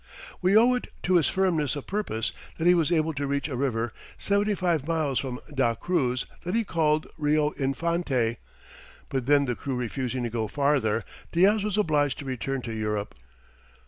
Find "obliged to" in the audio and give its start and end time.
11.77-12.25